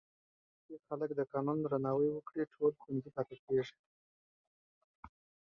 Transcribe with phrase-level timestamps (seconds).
[0.03, 3.77] کله چې خلک د قانون درناوی وکړي، ټولنه خوندي پاتې کېږي.